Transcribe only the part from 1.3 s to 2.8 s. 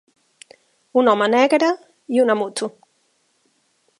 negre i una moto.